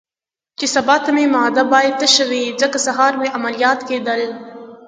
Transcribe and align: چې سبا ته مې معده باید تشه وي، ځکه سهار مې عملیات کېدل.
چې 0.57 0.65
سبا 0.75 0.95
ته 1.03 1.09
مې 1.15 1.25
معده 1.33 1.63
باید 1.73 1.95
تشه 2.01 2.25
وي، 2.29 2.43
ځکه 2.61 2.77
سهار 2.85 3.13
مې 3.19 3.27
عملیات 3.37 3.79
کېدل. 3.89 4.21